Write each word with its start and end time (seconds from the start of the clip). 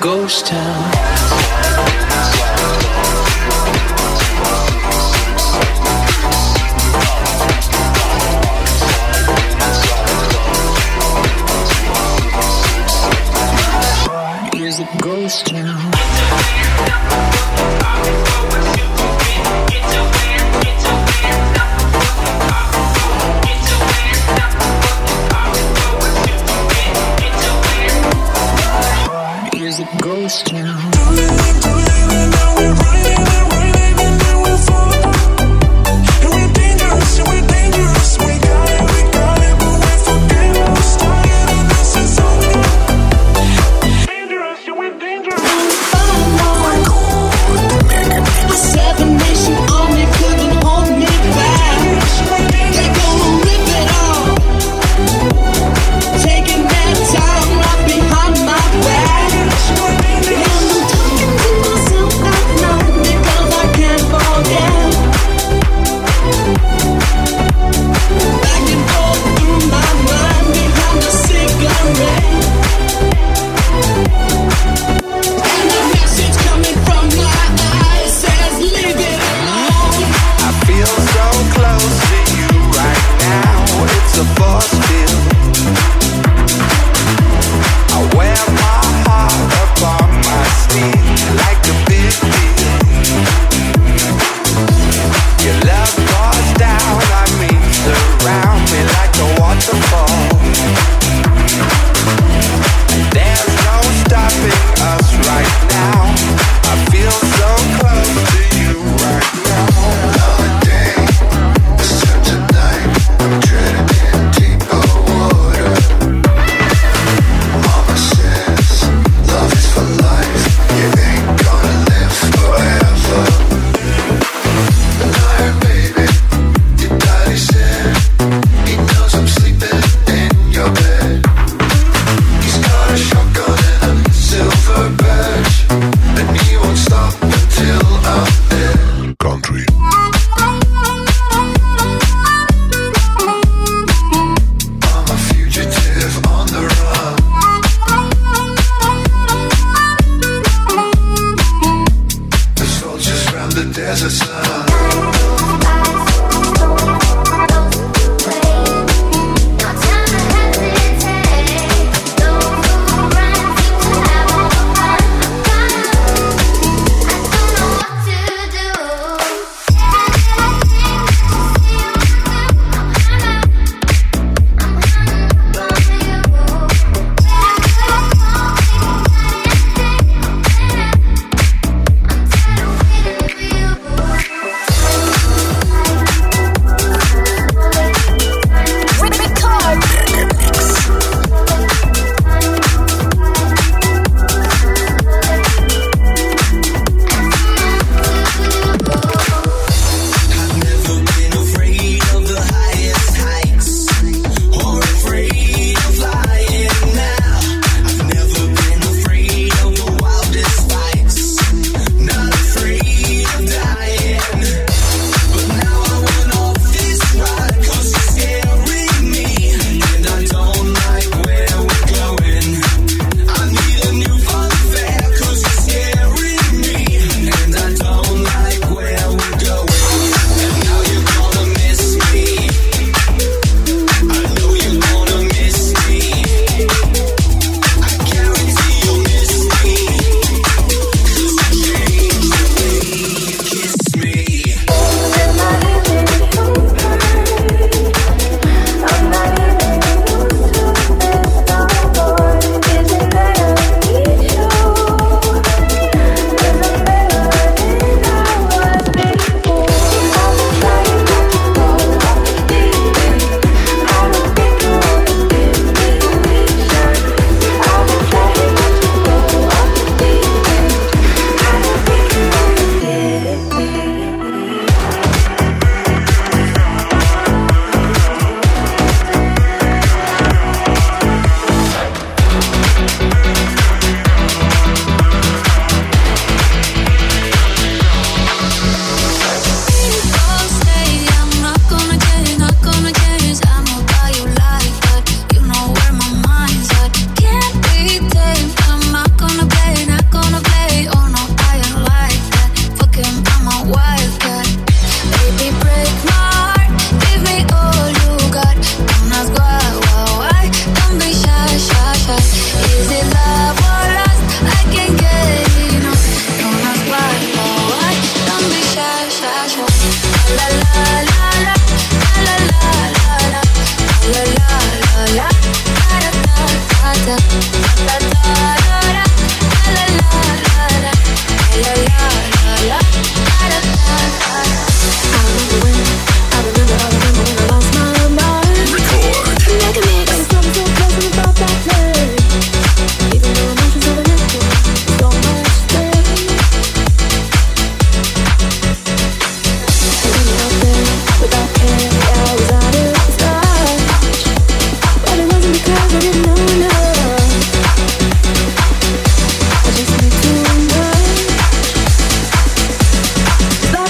ghost 0.00 0.46
town. 0.46 0.99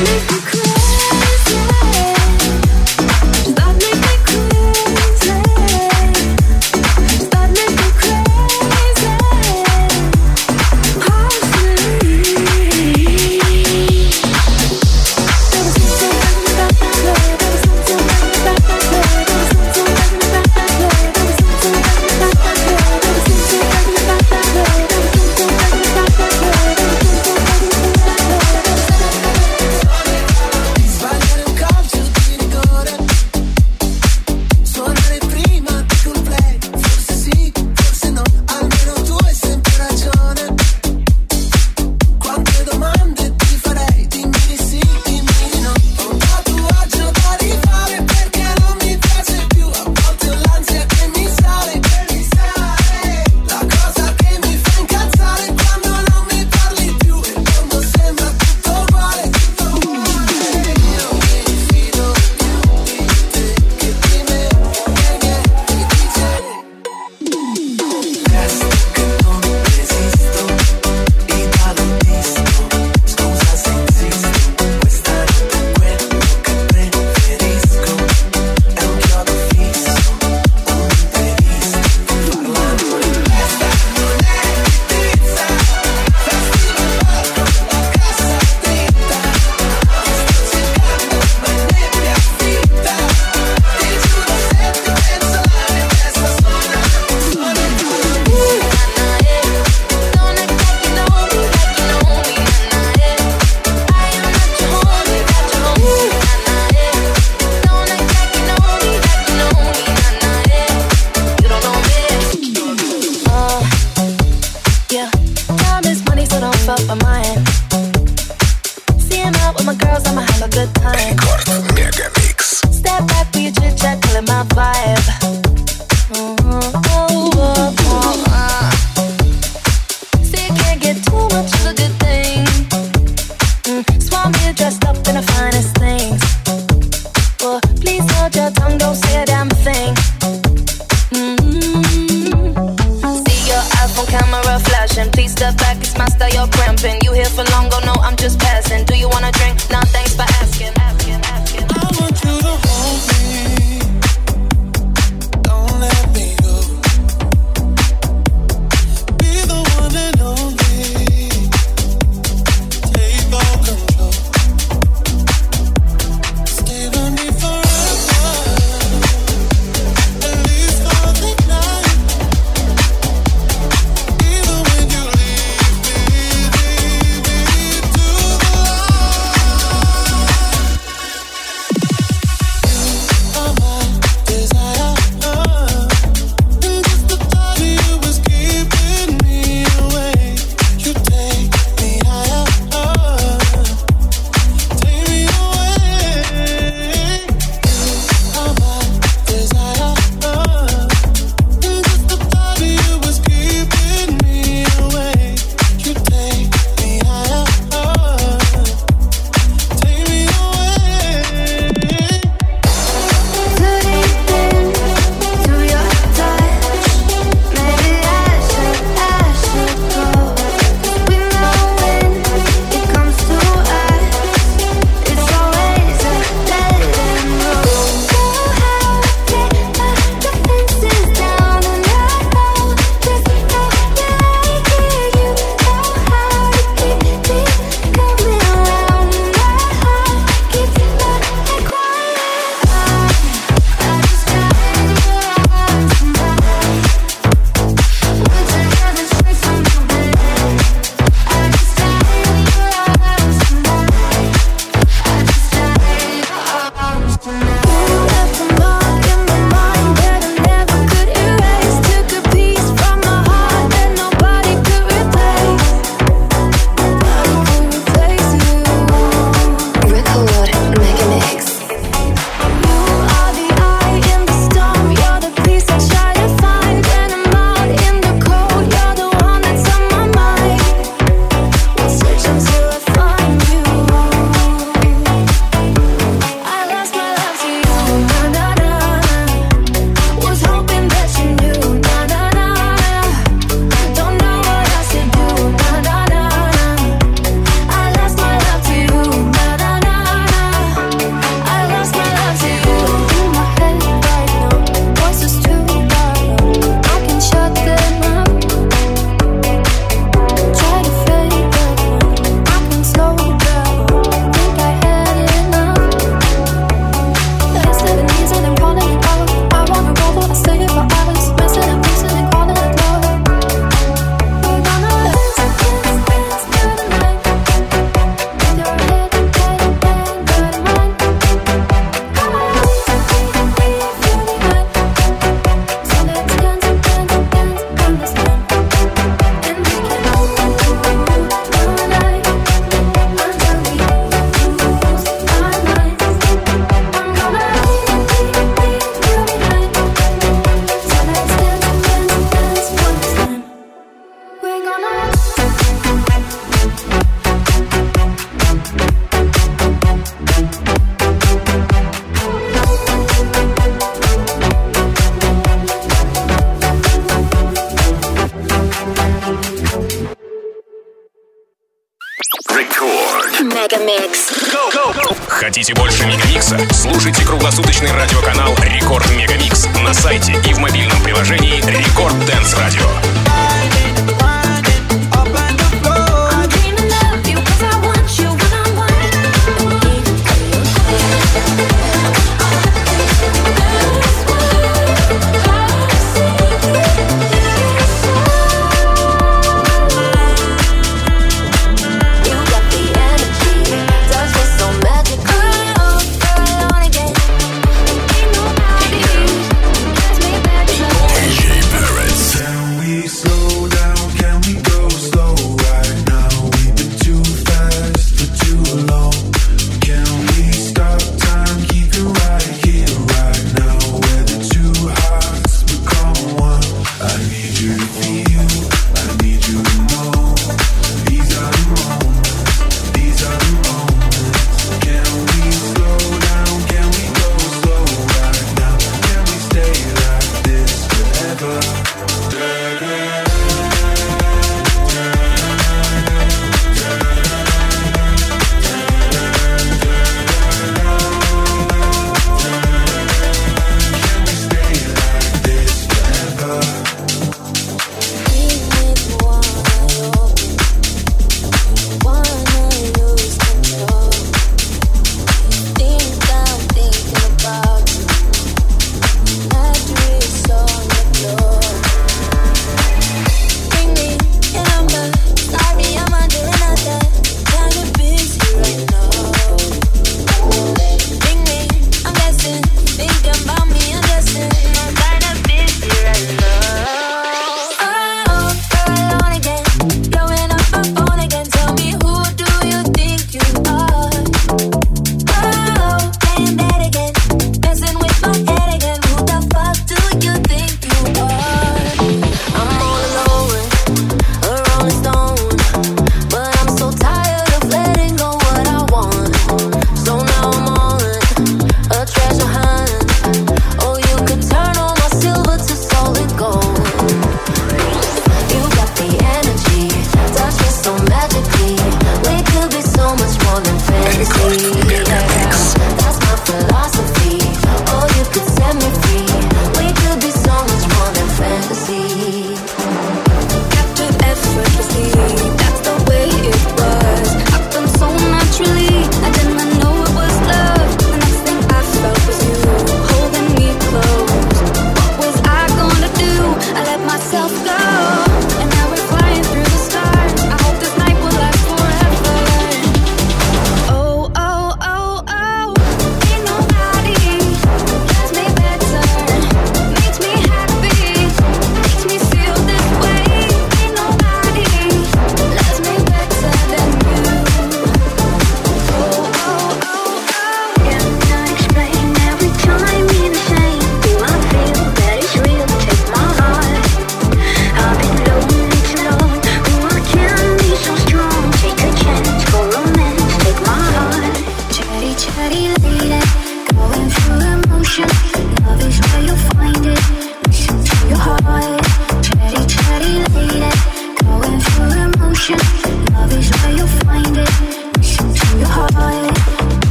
Ooh. 0.00 0.57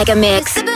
Mega 0.00 0.14
Mix. 0.14 0.69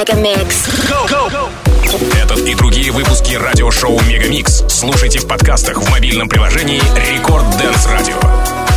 Megamix. 0.00 0.64
Этот 2.22 2.38
и 2.46 2.54
другие 2.54 2.90
выпуски 2.90 3.34
радиошоу 3.34 4.00
Megamix 4.08 4.64
слушайте 4.66 5.18
в 5.18 5.28
подкастах 5.28 5.82
в 5.82 5.90
мобильном 5.90 6.26
приложении 6.26 6.80
Record 7.12 7.44
Dance 7.58 7.86
Radio. 7.86 8.69